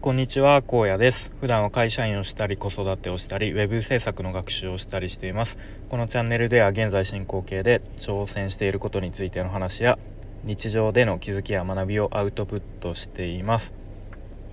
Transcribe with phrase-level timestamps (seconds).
[0.00, 1.32] こんにちは荒野です。
[1.40, 5.58] 普段は会社員をしたり子育てをしたりウェブ制作の学習をしたりしています。
[5.88, 9.98] このチャンネルでは現在進行形で挑戦していることについての話や
[10.44, 13.74] 日常での気づきや学びをアウトプットしています。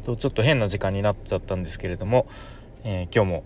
[0.05, 2.25] とちょっと変な時間になっちゃったんですけれども、
[2.83, 3.43] えー、今日も、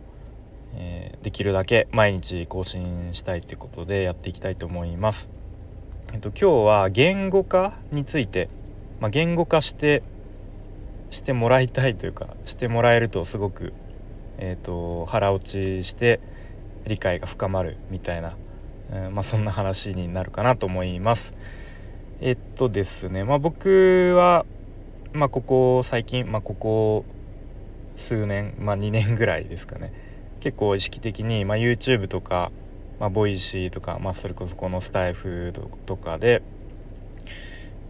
[0.75, 5.29] えー、できるだけ毎日更新したいということでやっていきたいと思います。
[6.13, 8.49] えっと今日は言語化について
[8.99, 10.03] まあ、言語化して
[11.09, 13.73] してもらいたいというかしてもらえるとすごく、
[14.37, 16.19] えーと、腹落ちして
[16.85, 18.35] 理解が深まるみたいな、
[18.91, 21.33] えー、まあ、そんな話になるかなと思います。
[22.19, 24.45] えっとですね、まあ、僕は、
[25.13, 27.05] まあ、ここ最近、まあ、ここ
[27.95, 29.93] 数年、まあ、2年ぐらいですかね
[30.39, 32.51] 結構意識的に、まあ、YouTube とか、
[32.99, 35.53] まあ、 Voicy とか、まあ、それこそこのスタエフ
[35.85, 36.41] とかで、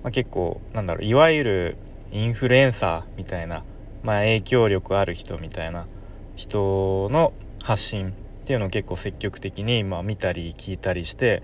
[0.03, 1.77] まあ、結構なんだろういわゆる
[2.11, 3.63] インフルエンサーみたいな、
[4.03, 5.87] まあ、影響力ある人みたいな
[6.35, 8.11] 人の発信っ
[8.45, 11.43] ていうのを結構積極的に、まあ、見たり聞いたりして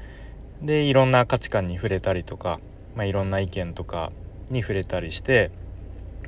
[0.62, 2.60] でいろんな価値観に触れたりとか、
[2.96, 4.12] まあ、いろんな意見とか
[4.50, 5.52] に触れたりして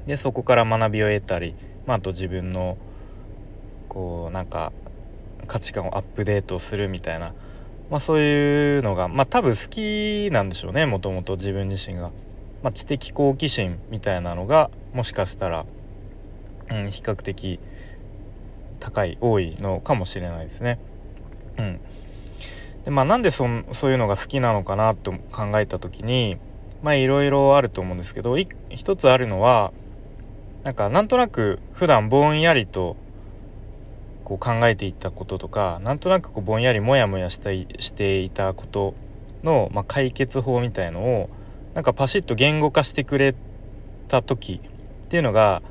[0.06, 2.78] でそこから学びを得たり、まあ、あと自分の
[3.88, 4.74] こうなんか
[5.48, 7.34] 価値観をアップデートするみたいな、
[7.90, 12.12] まあ、そういうのが、まあ、多分好きなんでしょうねもともと自分自身が。
[12.66, 15.68] まあ、知的好奇心みたいなのがもしかしたら、
[16.72, 17.60] うん、比較的
[18.80, 20.80] 高い多いのかもしれないですね。
[21.60, 21.80] うん、
[22.84, 26.40] でまあなんでそそういうのが好きなのかなと考えた時に
[26.82, 28.36] まあいろいろあると思うんですけど
[28.70, 29.72] 一つあるのは
[30.64, 32.96] なんかなんとなく普段ぼんやりと
[34.24, 38.96] こう考えていたこととかなんとなくこうぼんやりモヤモヤしたいしていたこと
[39.44, 41.30] の、まあ、解決法みたいのを
[41.76, 43.36] なんかパシッと言語化してくれ
[44.08, 44.62] た時
[45.06, 45.62] っていうのが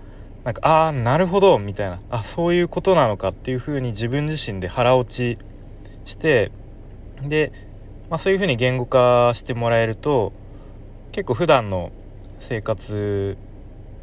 [0.44, 1.98] なんかああなるほどみたいな。
[2.10, 5.38] あそういうことなのかっていうふうに自分自身で腹落ち
[6.04, 6.52] して
[7.22, 7.50] で、
[8.10, 10.34] まあ、そういうふうに言語化してもらえると
[11.12, 11.90] 結構普段の
[12.38, 13.38] 生活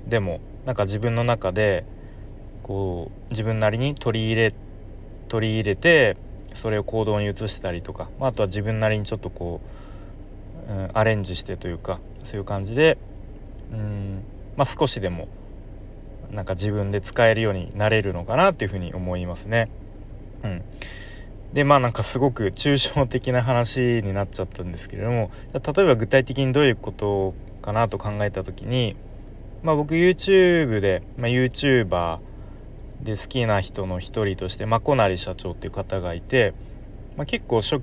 [0.07, 1.85] でもなんか自分の中で
[2.63, 4.53] こう自分なりに取り入れ
[5.27, 6.17] 取り入れて
[6.55, 9.90] それを行動に移したりとか、まあ、あとは自分なりにちょっとこう
[10.71, 12.97] うん、アレンジしてというかそういう感じで
[13.73, 14.23] うん、
[14.55, 15.27] まあ、少しでも
[16.31, 19.69] なんか自分で使えるようになれるのかなっていうふうに思いますね。
[20.43, 20.63] うん、
[21.53, 28.95] でまあなんかすごく抽象的な話になっちゃったんですけれども例えば具体的にどういうことかなと考えた時に、
[29.61, 32.19] まあ、僕 YouTube で、まあ、YouTuber
[33.03, 36.53] で好きな人の一人としてまこなり社長っていう方がいて、
[37.17, 37.81] まあ、結構初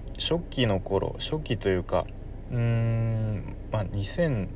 [0.50, 2.06] 期の頃初期というか
[2.50, 4.48] うーんまあ2000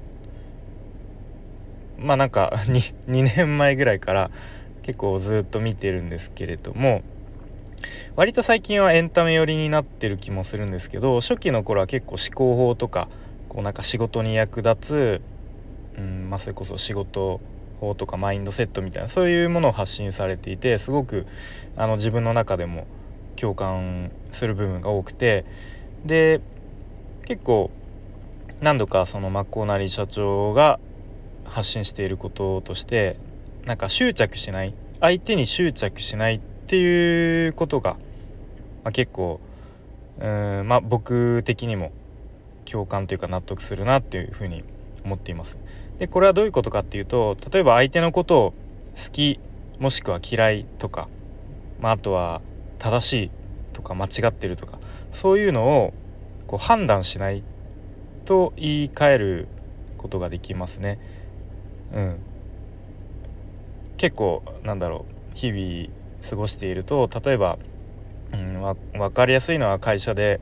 [1.99, 4.31] まあなんか 2, 2年前ぐらいから
[4.83, 7.03] 結構ずっと見てるんですけれども
[8.17, 13.09] 割と最近はエンタメ寄りになってる気もするんですけど初期の頃は結構思考法とか
[13.49, 15.23] こうなんか仕事に役立つ、
[15.99, 17.41] うんまあ、それこそ仕事
[17.81, 21.27] 法とかマインドセットみたいなそういうものを発信されていてすごく
[21.77, 22.87] あの自分の中でも
[23.37, 25.45] 共感する部分が多くて
[26.05, 26.41] で
[27.25, 27.71] 結構
[28.63, 30.79] 何度かそのマッコーナリー社長が
[31.45, 33.19] 発信していることとして
[33.65, 37.95] なんか執着しない相手に執着しないっていうことが、
[38.85, 39.41] まあ、結構
[40.21, 41.91] うんまあ僕的にも
[42.65, 44.63] 共感というか納得するなっていうふうに
[45.05, 45.59] 思っています。
[45.99, 48.55] でこれはどういうことかっていうと例えば相手のことを
[48.95, 49.41] 好き
[49.81, 51.09] もしくは嫌いとか、
[51.81, 52.41] まあ、あとは
[52.79, 53.31] 正しい
[53.73, 54.79] とか間違ってるとか
[55.11, 55.95] そういうのを
[56.47, 57.43] こう判断しない
[58.25, 59.49] と言い換える
[59.99, 60.99] ことができますね。
[61.93, 62.19] うん、
[63.97, 65.89] 結構なんだろう日々
[66.29, 67.59] 過ごしていると例えば、
[68.33, 70.41] うん、わ分かりやすいのは会社で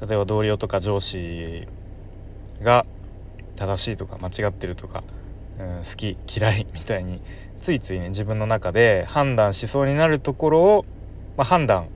[0.00, 1.66] 例えば同僚とか上司
[2.62, 2.86] が
[3.56, 5.02] 正しいとか間違ってるとか、
[5.58, 7.20] うん、好き嫌い みたいに
[7.60, 10.84] ついついね自分の中で判断しそうになるところを、
[11.36, 11.88] まあ、判断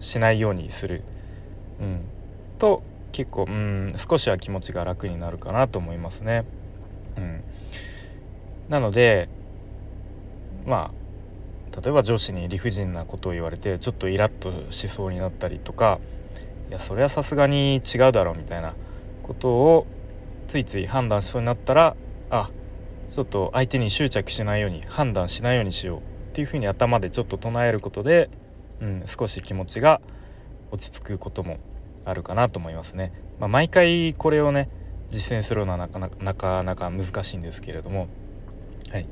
[0.00, 1.02] しないようにする、
[1.80, 2.00] うん、
[2.58, 2.82] と
[3.16, 6.44] 結構うん少しは気持ちが楽になるかなと思いますね。
[7.16, 7.42] うん、
[8.68, 9.30] なので
[10.66, 10.92] ま
[11.72, 15.98] あ例えば上司に理不尽なことを言われてちょっとイラッとしそうになったりとか
[16.68, 18.74] いやそれはさすがに違うだろうみたいな
[19.22, 19.86] ことを
[20.46, 21.96] ついつい判断しそうになったら
[22.28, 22.50] あ
[23.08, 26.02] ちょっと相手に執着しないように判断しないようにしようっ
[26.32, 28.28] ていうふうに頭でちょっと唱えることで、
[28.82, 30.02] うん、少し気持ちが
[30.70, 31.56] 落ち着くことも
[32.06, 33.12] あるかなと思いますね。
[33.38, 34.70] まあ、毎回これをね
[35.10, 38.08] 実践するのはなかなかなかなか難しいんですけれども、
[38.90, 39.06] はい。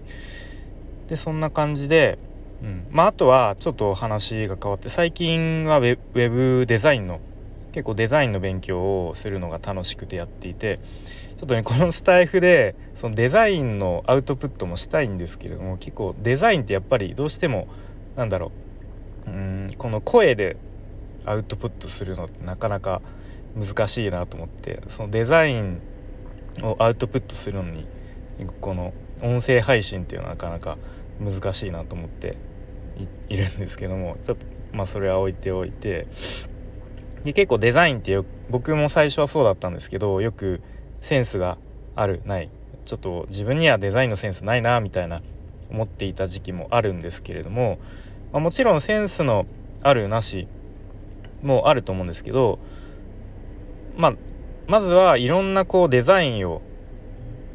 [1.09, 2.19] でそんな感じで、
[2.63, 2.87] うん。
[2.91, 5.99] まあ、あとはちょっと話が変わって最近はウェ
[6.31, 7.21] ブデザインの
[7.73, 10.79] 結構デザインの勉強をするのが楽しくてやっていて
[11.37, 17.67] ちょっとねこのスタイフでそのデザインのアウトプットもしたいんですけれども結構デザインってやっぱりどうしても
[18.15, 18.53] なんだろ
[19.27, 19.31] う。
[19.31, 20.57] うんこの声で
[21.25, 23.03] アウトプットするのってなかなか
[23.57, 25.81] 難しいなと思ってそのデザイン
[26.63, 27.87] をアウトプットするのに
[28.61, 28.93] この
[29.23, 30.79] 音声配信っていうのはなかなか
[31.21, 32.37] 難しいなと思って
[33.29, 36.07] いるんですけどもちょっとまあそれは置いておいて
[37.25, 38.19] で結構デザインって
[38.51, 40.61] 僕も最初はそうだったんですけどよく
[41.01, 41.59] センスが
[41.97, 42.51] あるない。
[42.85, 45.23] ちょっと自分にはデザインのセンスないなみたいな
[45.71, 47.79] 思っていた時期もあるんですけれども、
[48.33, 49.47] まあ、もちろんセンスの
[49.83, 50.49] あるなし
[51.45, 52.59] もあると思うんですけど、
[53.97, 54.15] まあ、
[54.67, 56.63] まずはいろんなこうデザインを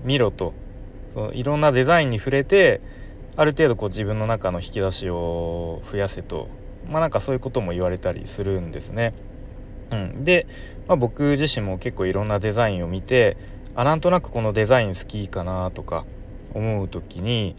[0.03, 0.53] 見ろと。
[1.13, 2.81] そのいろんなデザインに触れて
[3.35, 6.47] ある程度こう自分の中の引き出しを増やせと。
[6.87, 9.13] まあなんかそういうことも言われたりするんですね。
[9.91, 10.47] うん、で、
[10.87, 13.37] まあ、僕自身も結構いろんなデザインを見て
[13.75, 16.05] あなんとなくこのデザイン好きかなとか
[16.53, 17.55] 思う時に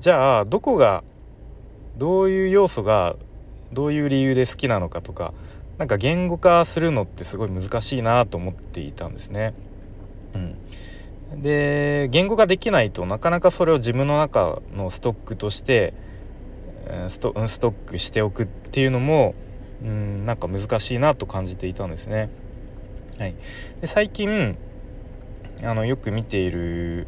[0.00, 1.04] じゃあどこが
[1.96, 3.16] どういう要素が
[3.72, 5.34] どういう理由で好きなのかとか
[5.78, 9.54] なんか言語化するのってすごい難しいなと思っていたんですね。
[10.34, 15.94] うん、で言語化できないとなかなかそれを自分の中のストックとして
[17.08, 19.34] ストストックしておくっていうのも
[19.82, 22.30] うんなんか難しいなと感じていたんですね。
[23.18, 23.34] はい、
[23.80, 24.56] で最近
[25.62, 27.06] あのよく見ている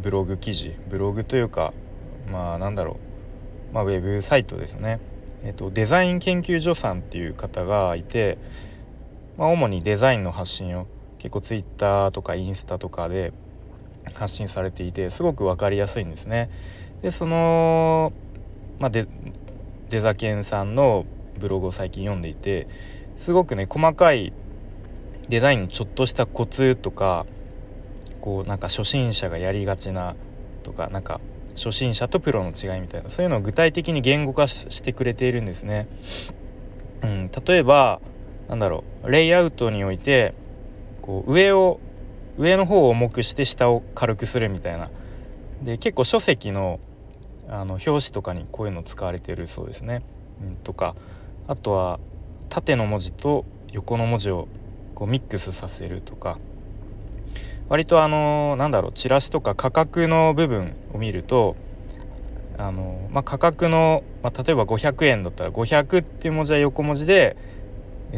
[0.00, 1.72] ブログ記事ブログというか
[2.30, 2.98] まあなんだろ
[3.72, 5.00] う、まあ、ウェブサイトですね
[5.46, 8.36] えーと、デザイン研究所さんっていう方がいて、
[9.38, 10.88] まあ、主にデザインの発信を
[11.18, 13.32] 結構 Twitter とかインスタとかで
[14.14, 16.50] 発信されていてすごく分かりやすいんですね。
[17.00, 18.12] でその、
[18.80, 19.06] まあ、デ
[19.88, 21.06] デザケンさんの
[21.38, 22.66] ブログを最近読んでいて
[23.18, 24.32] すごくね細かい
[25.28, 27.24] デザインのちょっとしたコツとか
[28.20, 30.16] こうなんか初心者がやりがちな
[30.64, 31.20] とかなんか
[31.56, 33.10] 初心者とプロの違いみたいな。
[33.10, 35.88] そういうのを具体的に言語化してくれているんですね。
[37.02, 38.00] うん、例えば
[38.48, 39.10] なんだろう。
[39.10, 40.34] レイアウトにおいて
[41.02, 41.80] こう上を
[42.38, 44.90] 上の方を重くして下を軽くするみたいな。
[45.62, 46.80] で結構書籍の
[47.48, 50.02] あの表紙とかにこういうの使われてるそうですね。
[50.42, 50.94] うん、とか
[51.48, 51.98] あとは
[52.48, 54.48] 縦の文字と横の文字を
[54.94, 56.38] こうミックスさせるとか。
[57.68, 61.56] 割とあのなんだろうチラシとか価格の部分を見ると
[62.58, 67.36] あの、まあ、価格の、まあ、例えば500円だったら500っていう文字は横文字で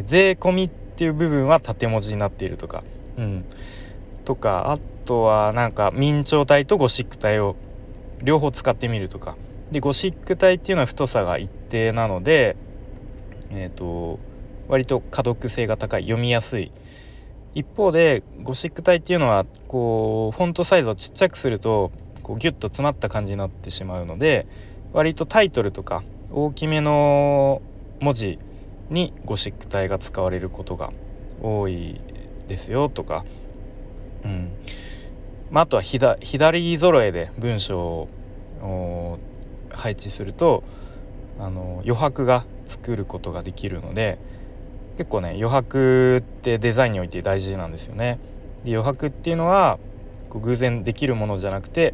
[0.03, 2.83] 税込みっていう部分は縦文字になっているとか、
[3.17, 3.45] うん、
[4.25, 7.55] とかあとはなんか明朝体とゴシック体を
[8.21, 9.35] 両方使ってみるとか。
[9.71, 12.55] でゴシック体っていうのは太さが一定なので
[13.51, 14.19] えっ、と
[14.67, 16.71] 割と可読性が高い読みやすい
[17.55, 21.91] 一方でゴシック体っていうのはこうフォントサイズをちっちゃくすると
[22.23, 24.47] こうギュッと詰まった感じになってしまうので
[24.93, 27.61] 割とタイトルとか大きめの
[27.99, 28.39] 文字
[28.89, 30.91] にゴシック体が使われることが
[31.41, 31.99] 多い
[32.47, 33.25] ですよとか、
[34.23, 34.51] うん。
[35.51, 38.07] まあ、あとは左揃えで文章
[38.61, 39.19] を
[39.71, 40.63] 配置すると
[41.39, 44.19] あの余白が作ることができるので
[44.99, 48.19] 結構ね余白ってデザインにおいて大事なんですよね。
[48.65, 49.79] で余白っていうのは
[50.29, 51.93] こう偶然できるものじゃなくて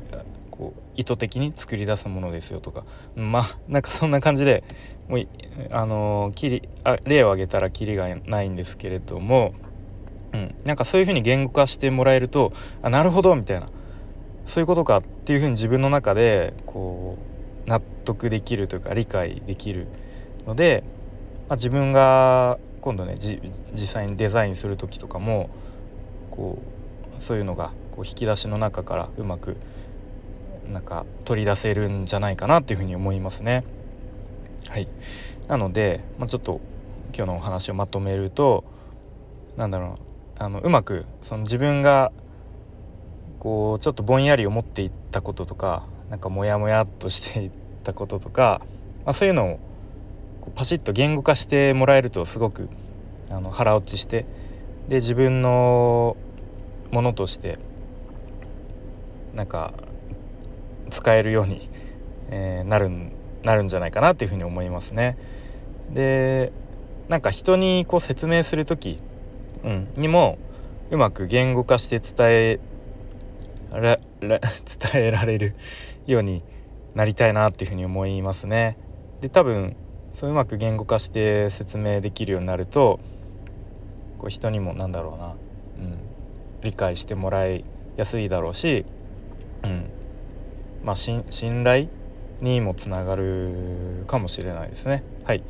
[0.49, 2.83] こう意図的に作り出すものですよとか
[3.15, 4.63] まあなんかそんな感じで
[5.07, 5.27] もう
[5.69, 9.53] あのきりあ例を挙げたらきりがないんですけれども、
[10.33, 13.67] うん、なんかそういうふうに言語化してもらえるとあなるほどみたいな
[14.47, 17.19] そういうことかっていうふうに自分の中でこ
[17.67, 19.85] う納得できるというか理解できる
[20.47, 20.83] ので、
[21.49, 25.49] まあ、自分が今度ね実際にデザインする時とかも
[26.29, 26.59] こ
[27.17, 29.57] うそういうのがこう引き出しの中からうまく
[30.71, 33.63] なんか取り出せるんじゃないかなっていうふうに思いますね。
[34.67, 34.87] はい
[35.47, 36.61] なので、まあ、ちょっと
[37.15, 38.63] 今日のお話をまとめると
[39.57, 39.97] なんだろ
[40.39, 42.11] うあのうまくその自分が
[43.39, 47.51] こうちょっとぼんやり思っていったこととかなんかモヤモヤっとしていっ
[47.83, 48.61] たこととか、
[49.05, 49.59] まあ、そういうのを
[50.53, 52.69] パシッと言語化してもらえるとすごく
[53.29, 54.25] あの腹落ちして
[54.87, 56.15] で自分の
[56.91, 57.57] ものとして
[59.33, 59.73] なんか
[60.89, 61.69] 使えるように、
[62.29, 62.89] えー、なる
[63.43, 65.17] なるんじゃないかなっていうふうに思いますね。
[65.93, 66.51] で
[67.09, 68.97] なんか人にこう説明する時、
[69.63, 70.37] うん、にも
[70.89, 72.59] うまく言語化して伝え
[73.71, 74.39] ら 伝
[74.95, 75.55] えられる
[76.07, 76.43] ように
[76.95, 78.77] なりたいなっていうふうに思いますね。
[79.21, 79.75] で多分
[80.15, 82.99] そううまく言語化して説明できるようになると
[84.17, 85.97] こう人にもなんだろうな、うん、
[86.63, 87.65] 理解してもらい
[87.97, 88.85] やすいだろうし、
[89.63, 89.89] うん
[90.83, 91.23] まあ、信
[91.63, 91.89] 頼
[92.41, 95.03] にもつながるかもしれないですね。
[95.23, 95.43] はい、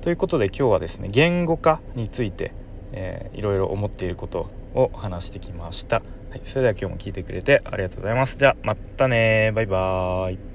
[0.00, 2.52] ということで今日はですね言語化について、
[2.92, 6.02] えー、いろいろ思っていることを話してきました。
[6.30, 8.36] はい、それでは今日も聞いてくれてありがとうございます。
[8.36, 10.49] じゃあまたねバイバーイ。